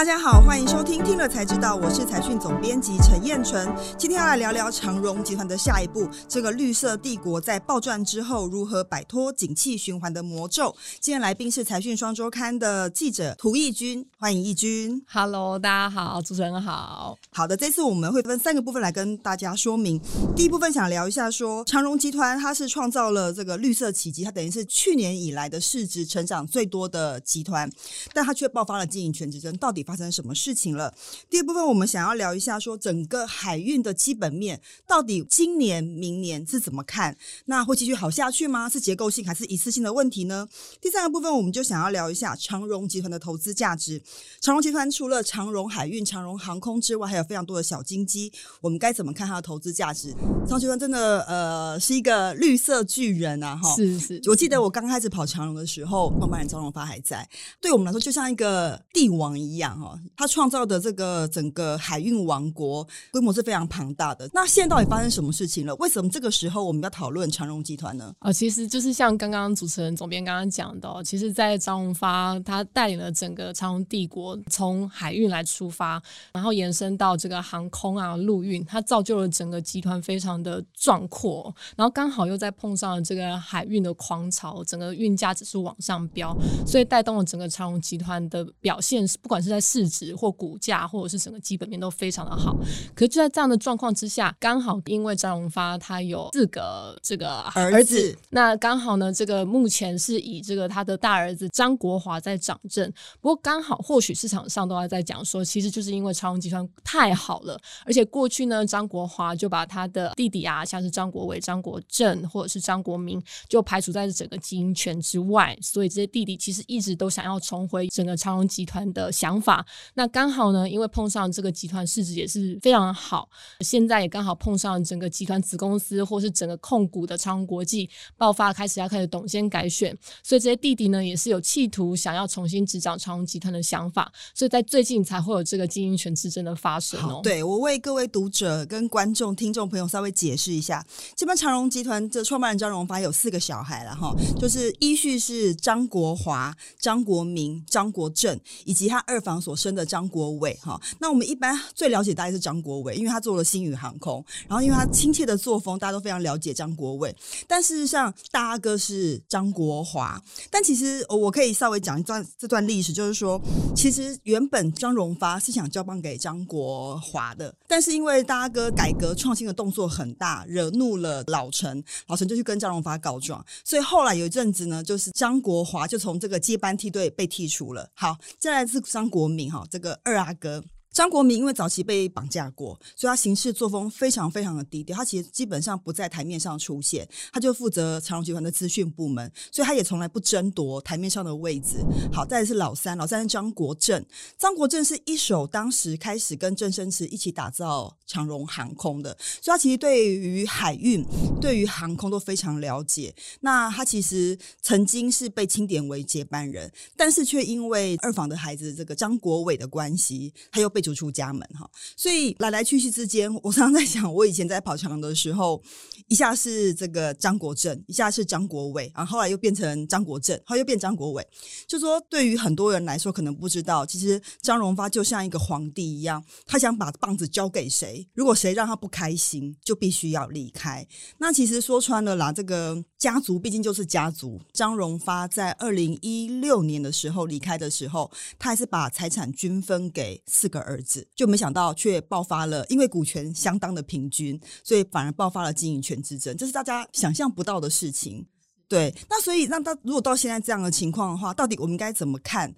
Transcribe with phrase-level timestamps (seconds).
[0.00, 3.70] 大家好，欢迎收听《听了才知道》，我是财讯总编辑陈彦纯。
[3.98, 10.74] 今天要来聊聊长荣集团的下一步，这个绿色帝国在暴赚之后如何摆脱景气循环的魔咒。
[11.00, 15.04] 今天来宾是财讯双周刊的记者涂奕君，欢迎奕君。
[15.06, 17.18] Hello，大家好，主持人好。
[17.30, 20.00] 好的，这次我们会分三个部分来跟大家说明。
[20.34, 27.70] 第一部分想聊一下说，长荣集团它是创造了这个绿色奇迹，它等于是去年以来的市值成长最多的集团，
[28.14, 29.84] 但它却爆发了经营权之争，到底？
[29.90, 30.94] 发生什么事情了？
[31.28, 37.16] 第二部分我们想要聊一下，说整个海运的基本面到底今年、明年是怎么看？
[37.46, 38.68] 那会继续好下去吗？
[38.68, 40.48] 是结构性还是一次性的问题呢？
[40.80, 44.00] 第三个部分我们就想要聊一下长荣集团的投资价值。
[44.40, 50.12] 长荣集团除了长荣海运、长荣航空之外，还有非常多的小金鸡，我们该怎么看它的投资价值？
[50.46, 53.56] 长荣集团真的呃是一个绿色巨人啊！
[53.56, 54.30] 哈，是是，是。
[54.30, 57.28] 我记得我刚开始跑长荣的时候，创办人张荣发还在，
[57.60, 59.79] 对我们来说就像一个帝王一样。
[59.80, 64.28] 哈，他创造的这个整个海运王国规模是非常庞大的。
[64.34, 65.74] 那现在到底发生什么事情了？
[65.76, 68.12] 为什么这个时候我们要讨论长荣集团呢？
[68.18, 81.54] 啊、其实就是像刚刚主持人总编刚刚讲的，其实，在张荣发他带领了整个长荣帝国，从海运来出发，然后延伸到这个航空啊、陆运，他造就了整个集团非常的壮阔。
[81.76, 86.36] 然后刚好又在碰上了这个海运的狂潮，整个运价指数往上飙，
[86.66, 92.56] 所以带动了整个长荣集团的表现是，不管是在市值或股价，或者是整个基本面都非常的好。
[92.94, 102.90] 可是就在这样的状况之下，刚好因为张荣发他有四个这个儿子，那刚好呢，这个目前是以这个他的大儿子张国华在掌政。
[103.20, 119.49] 不过刚好或许市场上都还在讲说，其实就是因为长荣集团太好了，而且过去呢，张国华就把他的弟弟啊，像是张国伟、张国正或者是张国明，就排除在整个经营权之外，所以这些弟弟其实一直都想要重回整个长荣集团的想法。
[119.94, 123.28] 那刚好呢，因为碰上这个集团市值也是非常好，
[123.60, 137.20] 现在也刚好碰上整个集团子公司或是整个控股的长虹国际爆发，开始要开始董监改选，所以这些弟弟呢也是有企图想要重新执掌长荣集团的想法，所以在最近才会有这个经营权之争的发生哦。
[137.22, 140.86] 对，我为各位读者跟观众、听众朋友稍微解释一下，
[141.16, 149.39] 这边长荣集团的创办人张荣发有四个小孩了哈，就是依序是张国华、张国明、张国正以及他二房。
[149.40, 157.14] 所生的张国伟哈，那我们一般最了解大概是张国伟，因为他做了星宇航空，然后因为他亲切的作风，大家都非常了解张国伟。
[157.46, 160.20] 但事实上，大阿哥是张国华。
[160.50, 163.40] 但其实我可以稍微讲一段这段历史，就是说，
[163.74, 177.88] 其实原本张荣发是想交棒给张国华的，但是因为大阿哥改革创新的动作很大，惹怒了老陈，老陈就去跟张荣发告状，所以后来有一阵子呢，就是张国华就从这个接班梯队被剔除了。
[177.94, 179.29] 好，再来是张国。
[179.30, 180.62] 名哈，这个二阿哥。
[181.00, 184.94] 张国明因为早期被绑架过，所以他行事作风非常非常的低调。
[184.94, 191.78] 他其实基本上不在台面上出现，他就负责长荣集团的资讯部门，所以他也从来不争夺台面上的位置。
[192.12, 194.04] 好，再来是老三，老三是张国政。
[194.36, 201.02] 张国政是一手当时开始跟郑生慈一起打造长荣航空的，所以他其实对于海运、
[201.40, 203.14] 对于航空都非常了解。
[203.40, 210.89] 那他其实曾经是被钦点为接班人，但是却因为二房的孩子这个张国伟的关系，他又被。
[210.94, 215.62] 出家门哈，所以来来去去之间，我常常在想，我以前在跑长的时候，
[216.08, 221.26] 一下是这个张国政，一下是张国伟，然后后来又变成张国政，后来又变张国伟。
[221.66, 230.86] 就说对于很多人来说，可能不知道，其实张荣发就像一个皇帝一样，他想把棒子交给谁，如果谁让他不开心，就必须要离开。
[231.18, 234.40] 那其实说穿了啦，这个家族毕竟就是家族。
[234.52, 240.69] 张荣发在二零一六年的时候离开的时候，他还是把财产均分给四个儿。
[240.70, 248.24] 儿子就没想到，却爆发了，因为股权相当的平均，所以反而爆发了经营权之争，这是大家想象不到的事情。
[248.68, 252.54] 对，那所以让他如果到现在这样的情况的话，到底我们该怎么看？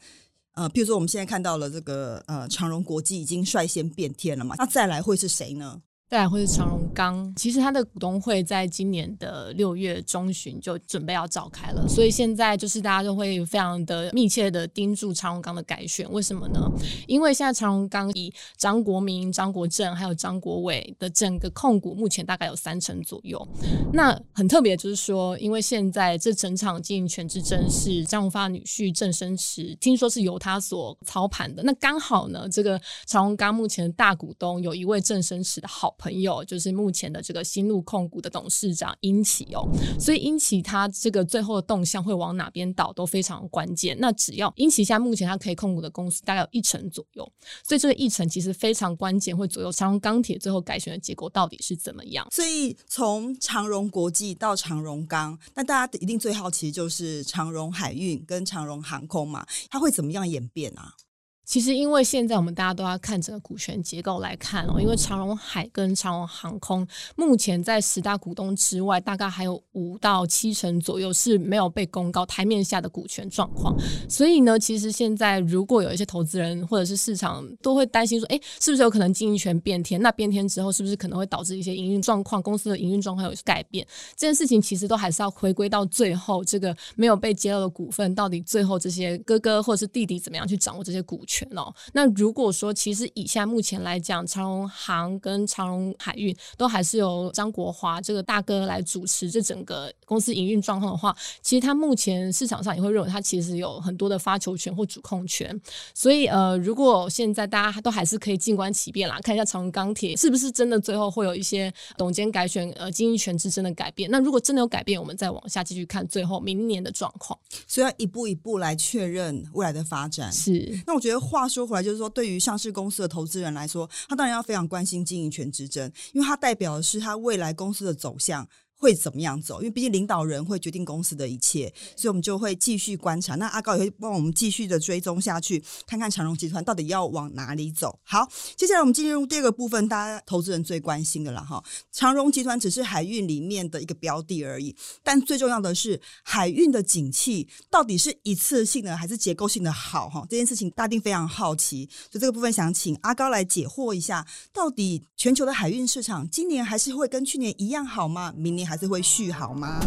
[0.52, 5.80] 呃，譬如说我们现在看到了这个呃长荣国际已经率先变天了嘛，那再来会是谁呢？
[6.12, 16.06] 再来会是长荣钢，其实它的股东会在今年的六月中旬就准备要召开了，所以现在就是大家都会非常的密切的盯住长荣钢的改选。
[16.12, 16.70] 为什么呢？
[17.06, 23.48] 因为现在长荣钢以张国明、张国政还有张国伟的整个控股，目前大概有三成左右。
[23.94, 31.62] 那很特别就是说，因为现在这整场经营权之争是张荣发女婿郑生池，听说是由他所操盘的。
[31.62, 35.96] 那刚好呢，这个长荣钢目前的大股东有一位郑生池的好。
[36.02, 39.68] 朋友，就是目前的这个新路控股的董事长英奇哦。
[40.00, 43.96] 所以英奇他这个最后的动向会往哪边倒都非常关键。
[44.00, 47.32] 那只要英奇现在目前他可以控股的公司大概有一成左右，
[47.62, 52.26] 所以这个一成其实非常关键，会左右长荣钢铁最后改选的结果到底是怎么样。
[52.32, 60.94] 所以从长荣国际到长荣钢，那大家一定最好奇就是长荣海运跟长荣航空嘛，它会怎么样演变啊？
[61.44, 66.86] 其实，因为现在我们大家都要看整个股权结构来看哦，因为长荣海跟长荣航空
[67.16, 73.76] 目前在十大股东之外，大概还有五到七成左右是没有被公告台面下的股权状况。
[74.08, 80.00] 所以呢，其实现在如果有一些投资人或者是市场都会担心说，哎，是不是有可能经营权变天？
[80.00, 83.84] 那变天之后，是不是可能会导致一些营运状况、公司的营运状况有改变？
[84.16, 91.31] 这件事情其实都还是要回归到最后，这个没有被揭露的股份，到底最后这些哥哥或者是弟弟怎么样去掌握这些股权？
[91.56, 105.58] 哦，那如果说其实以下目前来讲，长荣航跟长荣海运都还是由张国华这个大哥来主持这整个公司营运状况的话，其实它目前市场上也会认为它其实有很多的发球权或主控权。
[105.94, 114.10] 所以呃，如果现在大家都还是可以静观其变啦，看一下长荣钢铁是不是真的最后会有一些董监改选呃经营权之争的改变。
[114.10, 117.38] 那如果真的有改变，我们再往下继续看最后明年的状况。
[117.66, 120.30] 所以要一步一步来确认未来的发展。
[120.30, 121.22] 是，那我觉得。
[121.22, 128.46] 话说回来，就是说，对于上市公司的投资人来说，他当然要非常关心经营权之争，因为它代表的是他未来公司的走向。
[128.82, 129.60] 会怎么样走？
[129.60, 133.36] 因为毕竟领导人会决定公司的一切，所以我们就会继续观察。
[133.36, 137.96] 那阿高也会帮我们继续的追踪下去，看看长荣集团到底要往哪里走。
[138.02, 141.62] 好，接下来我们进入第二个部分，大家投资人最关心的了哈。
[141.92, 144.74] 长荣集团只是海运里面的一个标的而已，
[145.04, 150.26] 但最重要的是海运的景气到底是一次性的还是结构性的好哈？
[150.28, 158.34] 这件事情大定非常好奇，所以这个部分想请阿高来解惑一下，到底全球的海运市场今年还是会跟去年一样好吗？
[158.36, 159.78] 明年还是会续好吗？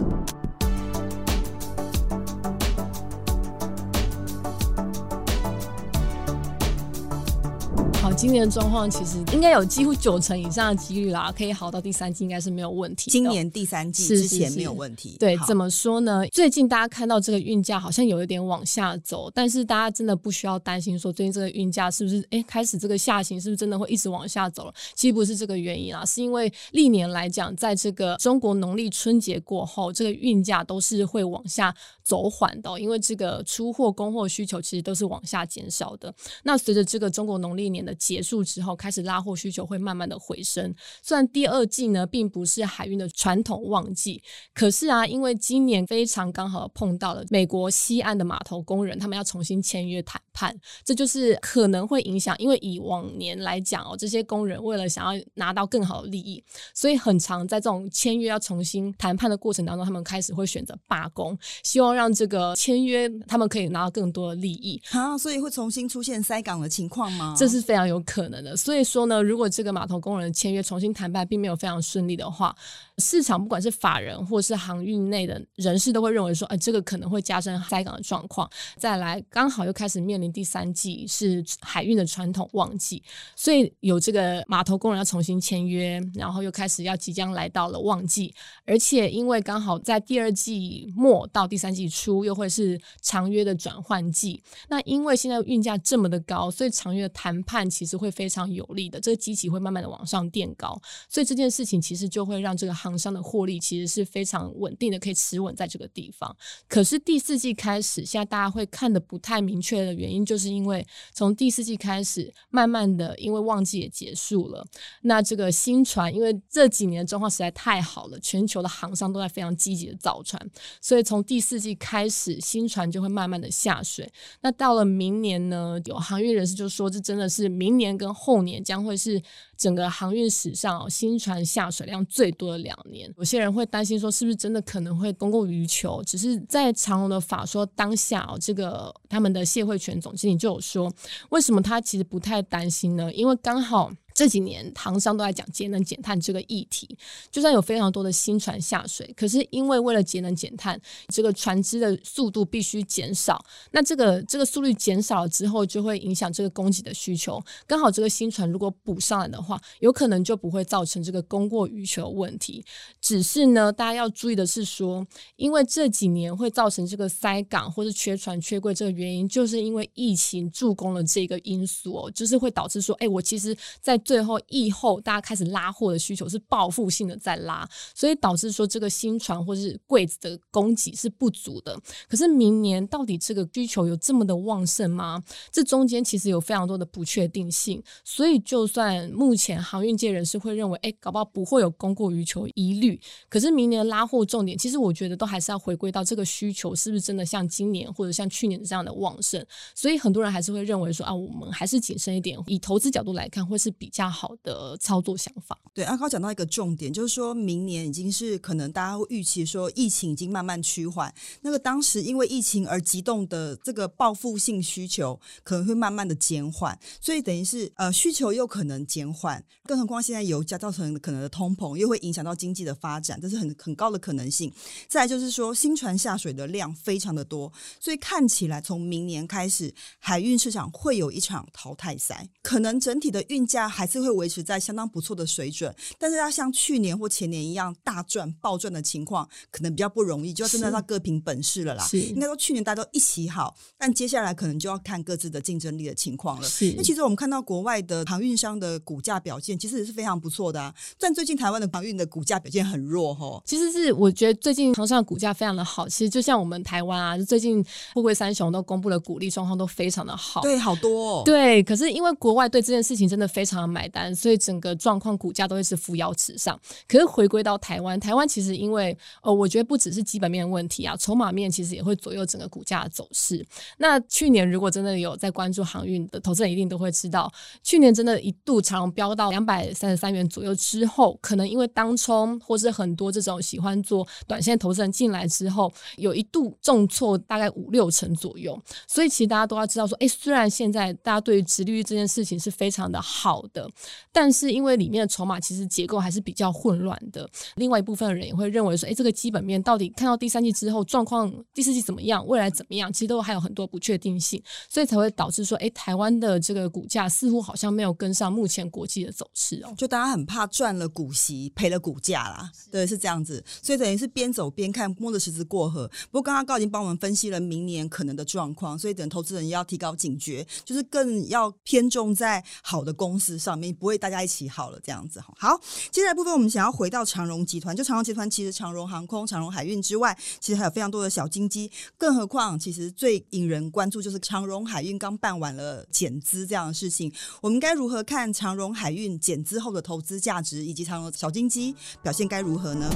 [8.17, 13.11] 今年的状况其实应该有几乎九成以上的几率啦，可以好到第三季应该是没有问题。
[13.11, 15.17] 今年第三季之前没有问题。
[15.19, 16.25] 对，怎么说呢？
[16.31, 24.73] 最近大家看到这个运价好像有一点往下走，但是大家真的不需要担心说最近这个运价是不是哎开始这个下行，是不是真的会一直往下走了？
[24.95, 36.13] 其实不是这个原因啊，是因为历年来讲，在这个中国农历春节过后，这个运价都是会往下走缓的，因为这个出货供货需求其实都是往下减少的。
[36.43, 40.73] 那随着这个中国农历年的结束之后，开始拉货需求会慢慢的回升。
[41.01, 44.21] 虽然第二季呢，并不是海运的传统旺季，
[44.53, 52.35] 可是啊，因为今年非常刚好碰到了美国西岸的码头工人，他们要重新签约谈判，这就是可能会影响。
[52.37, 56.43] 因为以往年来讲哦，这些工人为了想要拿到更好的利益，
[56.75, 65.17] 所以很常在这种签约要重新谈判的过程当中，他们开始会选择罢工，希望让这个签约他们可以拿到更多的利益啊。
[65.17, 67.35] 所以会重新出现塞港的情况吗？
[67.37, 67.95] 这是非常有。
[68.05, 72.55] 可能的，所以说呢，如果这个码头工人签约重新谈判并没有非常顺利的话，
[72.99, 78.47] 市场不管是法人或是航运内的人士都会认为说，哎，这个可能会加深塞港的状况。
[78.77, 83.01] 再来，刚好又开始面临第三季是海运的传统旺季，
[83.35, 88.33] 所以有这个码头工人要重新签约，然后又开始要即将来到了旺季，
[88.65, 102.73] 而且因为刚好在第二季末到第三季初又会是长约的转换季，那因为现在运价这么的高，所以长约的谈判其实会非常有利的，这个基期会慢慢的往上垫高，所以这件事情其实就会让这个。
[102.85, 106.37] 厂商的获利其实是非常稳定的，可以持稳在这个地方。
[106.67, 114.63] 可是第四季开始，现在大家会看得不太明确的原因，就是因为从第四季开始，慢慢的，因为旺季也结束了，
[115.01, 120.39] 那这个新船，因为这几年的状况实在太好了，全球的航商都在非常积极的造船，
[120.79, 124.11] 所以从第四季开始，新船就会慢慢的下水。
[124.41, 129.21] 那到了明年呢，有航运人士就说，这真的是明年跟后年将会是
[129.57, 136.03] 整个航运史上新船下水量最多的两年，有些人会担心说，是不是真的可能会供过于求？
[136.03, 140.91] 只是在长荣的法说当下哦，这个他们的谢慧泉总经理就有说，
[141.29, 143.13] 为什么他其实不太担心呢？
[143.13, 143.91] 因为刚好。
[144.15, 146.97] 这几年，航商都在讲节能减碳这个议题。
[147.29, 150.79] 就算有非常多的新船下水，可是因为为了节能减碳，
[151.09, 153.43] 这个船只的速度必须减少。
[153.71, 157.43] 那这个这个速率减少了之后，就会影响这个供给的需求。
[157.67, 162.63] 刚好这个新船如果补上来的话，有可能就不会造成这个供过于求问题。
[163.01, 165.05] 只是呢，大家要注意的是说，
[165.35, 181.77] 因为这几年会造成这个塞港或是缺船缺柜这个原因，就是因为疫情助攻了这个因素哦，就是会导致说，哎，我其实在最后疫后，大家开始拉货的需求是报复性的在拉，所以导致说这个新船或是柜子的供给是不足的。
[182.07, 185.21] 可是明年到底这个需求有这么的旺盛吗？
[185.51, 199.43] 这中间其实有非常多的不确定性，所以就算目前航运界人士会认为，哎，搞不好不会有供过于求疑虑，可是明年拉货重点，其实我觉得都还是要回归到这个需求是不是真的像今年或者像去年这样的旺盛。
[199.73, 205.57] 所以很多人还是会认为说啊，我们还是谨慎一点，以投资角度来看，会是比较好的操作想法。
[205.73, 224.51] 对，阿高讲到一个重点，就是说明年已经是可能大家会预期说疫情已经慢慢趋缓，那个当时因为疫情而急动的这个报复性需求可能会慢慢的减缓，所以等于是呃需求又可能减缓，更何况现在油价造成可能的通膨，又会影响到经济的发展，这是很很高的可能性。
[224.87, 241.87] 再就是说新船下水的量非常的多，所以看起来从明年开始海运市场会有一场淘汰赛，可能整体的运价还是会维持在相当不错的水准，但是要像去年或前年一样大赚暴赚的情况，可能比较不容易，就要真的要各凭本事了啦。
[241.93, 246.47] 应该说去年大家都一起好，但接下来可能就要看各自的竞争力的情况了。
[246.75, 250.73] 那其实我们看到国外的航运商的股价表现，其实也是非常不错的啊。
[250.99, 253.41] 但最近台湾的航运的股价表现很弱吼。
[253.45, 255.87] 其实是我觉得最近航商的股价非常的好。
[255.87, 257.63] 其实就像我们台湾啊，最近
[257.93, 260.41] 富贵三雄都公布了股利状况都非常的好。
[260.41, 261.21] 对，好多哦。
[261.25, 266.57] 对，可是因为国外对这件事情真的非常的买单，所以整个状况股价都会是扶摇直上。
[266.87, 273.45] 可是回归到台湾，台湾其实因为呃，我觉得不只是基本面问题啊，筹码面其实也会左右整个股价的走势。
[273.79, 288.57] 那去年如果真的有在关注航运的投资人，一定都会知道，去年真的一度长飙到两百三十三元左右之后，可能因为当冲或是很多这种喜欢做短线投资人进来之后，有一度重挫大概五六成左右。
[288.87, 293.64] 所以其实大家都要知道说，哎，虽然现在大家对于直利率这件事情是非常的好的，
[294.11, 297.29] 但是因为里面的筹码其实结构还是比较混乱的。
[297.55, 309.73] 另外一部分人也会认为说，哎，这个基本面到底看到第三季之后状况，第四季怎么样，未来怎么样，其实都还有很多不确定性，所以才会导致说，哎，台湾的这个股价似乎好像没有跟上目前国际的走势哦。
[309.77, 315.87] 就大家很怕赚了股息赔了股价啦，对，是这样子，所以等于是边走边看，摸着石子过河。
[316.11, 325.21] 不过刚刚高已经帮我们分析了明年可能的状况，所以等投资人要提高警觉，就是更要偏重在好的公司上面，不会大家一起好了这样子。
[325.37, 325.59] 好，
[325.91, 342.89] 接下来部分我们想要回到长荣集团，就长荣集团其实长荣航空、长荣海运之外，其实还有非常多的小金鸡，更何况其实最引人关注就是长荣海运刚办完了减资这样的事情，我们该如何看长荣海运减资后的投资价值，以及长荣小金鸡表现该如何呢？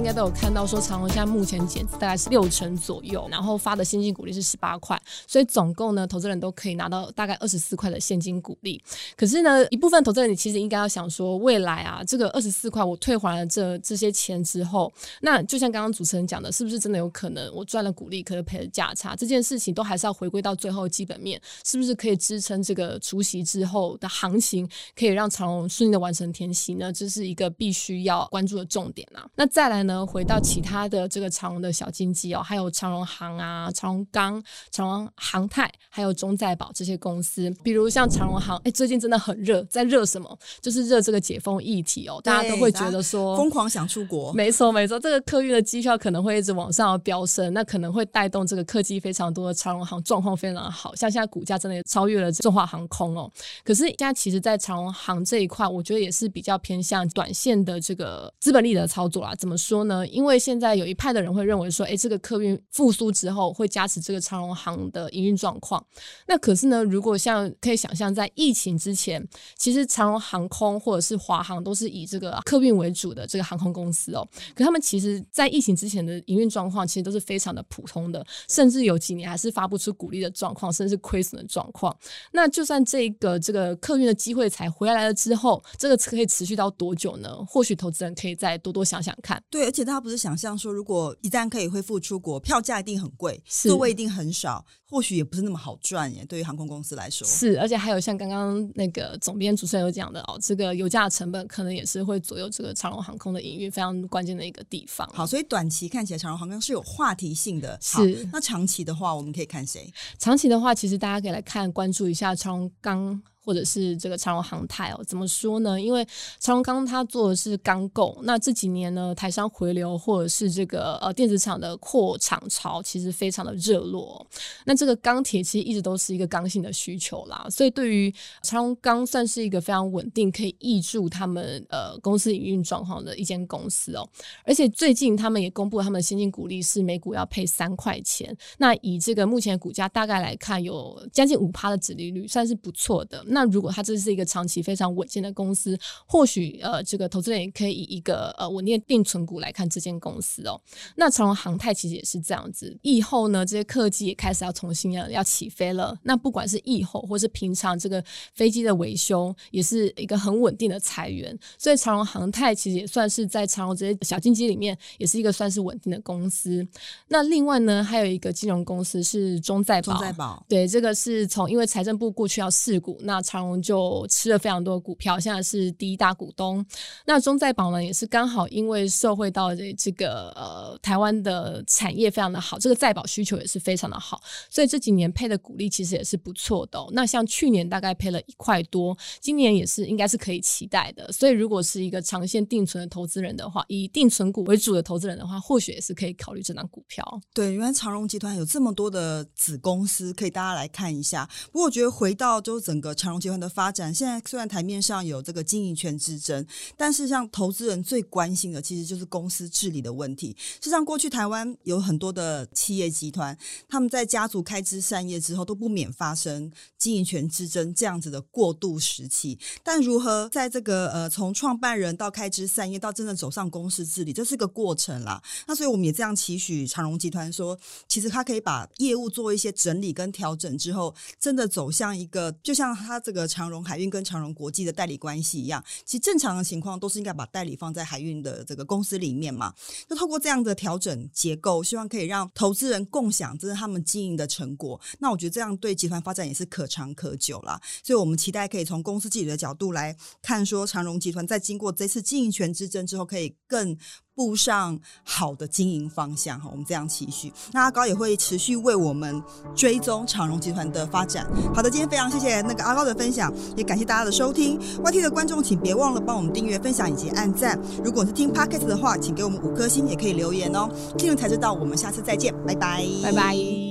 [0.00, 8.82] 应该都有看到，说长荣现在目前减资大概是六成左右，然后发的现金股利是十八块，所以总共呢，投资人都可以拿到大概二十四块的现金股利。
[9.14, 14.90] 可是呢，一部分投资人你其实应该要想说，未来啊，这个二十四块我退还了这这些钱之后，
[15.20, 19.14] 那就像刚刚主持人讲的，是不是真的有可能我赚了股利，可是赔了价差？
[19.14, 24.66] 这件事情都还是要回归到最后基本面，是不是可以支撑这个除息之后的行情，
[24.96, 26.90] 可以让长荣顺利的完成填息呢？
[26.90, 29.28] 这是一个必须要关注的重点啊。
[29.36, 40.38] 那再来呢，回到其他的这个长荣的小经济哦，还有长荣航啊、长荣钢、长荣航泰，还有中在保这些公司，比如像长荣航，哎，最近真的很热，在热什么？
[40.60, 53.30] 就是热这个解封议题哦，大家都会觉得说疯狂想出国，没错没错，这个客运的机票可能会一直往上飙升，那可能会带动这个客机非常多的长荣航状况非常好，像现在股价真的也超越了中华航空哦。
[53.64, 59.34] 可是现在其实，在长荣航这一块，我觉得也是比较偏向短线的这个资本利的操作啦。
[59.36, 60.06] 怎么说呢？
[60.08, 65.84] 因为现在有一派的人会认为说，哎，这个客运复苏之后会加持这个长荣航的营运状况。
[66.26, 74.26] 那可是呢，如果像可以想象，在疫情之前，其实长荣航空或者是华航都是以这个客运为主的这个航空公司哦。
[74.54, 81.96] 可他们其实，在疫情之前的营运状况其实都是非常的普通的，甚至有几年还是发不出鼓励的状况，甚至是亏损的状况。
[82.32, 87.34] 那就算这个这个客运的机会才回来了之后，这个可以持续到多久呢？
[87.48, 89.42] 或许投资人可以再多多想想看。
[89.48, 89.69] 对。
[89.70, 96.24] 而且大家不是想象说，如果一旦可以恢复出国，票价一定很贵，座位一定很少，或许也不是那么好赚耶。
[96.24, 105.08] 对于航空公司来说，是，而且还有像刚刚那个总编主持人有讲的哦，这个油价成本可能也是会左右这个长荣航空的营运非常关键的一个地方。
[105.14, 108.28] 好，所以短期看起来长荣航空是有话题性的，是。
[108.32, 109.88] 那长期的话，我们可以看谁？
[110.18, 113.22] 长期的话，其实大家可以来看关注一下长荣钢。
[113.44, 115.80] 或者是这个长隆航太哦，怎么说呢？
[115.80, 116.06] 因为
[116.38, 124.26] 长隆钢它做的是钢构，那这几年呢，台商回流或者是这个呃电子厂的扩厂潮，其实非常的热络。
[124.64, 134.08] 那这个钢铁其实一直都是一个刚性的需求啦，所以对于长隆钢算是一个非常稳定，可以挹注他们呃公司营运状况的一间公司哦。
[134.44, 143.24] 而且最近他们也公布了他们的现金股利是每股要配三块钱，那以这个目前股价大概来看，有将近五趴的殖利率，算是不错的。
[143.26, 150.60] 那那如果它这是一个长期非常稳健的公司，或许呃，这个投资人也可以以一个呃稳定的定存股来看这间公司哦。
[150.94, 155.96] 那长荣航太其实也是这样子，疫后呢，这些客机也开始要重新要要起飞了。
[156.02, 158.04] 那不管是疫后或是平常这个
[158.34, 161.34] 飞机的维修，也是一个很稳定的裁员。
[161.56, 166.66] 所以长荣航太其实也算是在长荣这些小金鸡里面，也是一个算是稳定的公司。
[167.08, 176.64] 那另外呢，还有一个金融公司是中在保，中在保对，这个是从因为财政部过去要释股，那长荣就吃了非常多的股票，现在是第一大股东。
[177.06, 186.78] 那中在保呢，也是刚好因为受惠到这这个呃台湾的产业非常的好，这个在保需求也是非常的好，所以这几年配的股利其实也是不错的。
[186.92, 191.10] 那像去年大概配了一块多，今年也是应该是可以期待的。
[191.12, 197.04] 所以如果是一个长线定存的投资人的话，以定存股为主的投资人的话，或许也是可以考虑这档股票。
[197.32, 201.28] 对，原来长荣集团有这么多的子公司，可以大家来看一下。
[201.46, 203.50] 不过我觉得回到就整个长长荣集团的。
[203.50, 210.34] 发展现在虽然台面上有这个经营权之争，但是像投资人最关心的其实就是公司治理的问题。
[210.38, 213.36] 事实上，过去台湾有很多的企业集团，
[213.68, 219.36] 他们在家族开枝散叶之后，都不免发生经营权之争这样子的过渡时期。
[219.64, 225.20] 但如何在这个呃从创办人到开枝散叶到真的走上公司治理，这是个过程啦。
[225.48, 233.50] 那所以我们也这样期许长荣集团说，其实他可以把业务做一些整理跟调整之后，真的走向一个就像他这个长。
[233.50, 239.52] 荣海运跟长荣国际的代理关系一样，其实正常的情况都是应该把代理放在海运的这个公司里面嘛。
[239.88, 244.80] 就透过这样的调整结构，希望可以让投资人共享这是他们经营的成果。
[245.00, 247.60] 那我觉得这样对集团发展也是可长可久啦。
[247.82, 253.76] 所以我们期待可以从公司自己的角度来看，说长荣集团在经过这次经营权之争之后，可以更。
[254.20, 257.32] 步上好的经营方向哈，我们这样期许。
[257.52, 259.22] 那阿高也会持续为我们
[259.56, 261.26] 追踪长荣集团的发展。
[261.54, 264.60] 好的，今天非常谢谢那个阿高的分享，也感谢大家的收听。
[264.84, 267.58] YT 的观众请别忘了帮我们订阅、分享以及按赞。
[267.82, 270.68] 如果是听 Podcast 的话，请给我们五颗星，也可以留言哦。
[270.98, 273.69] 听了才知道，我们下次再见，拜拜，拜拜。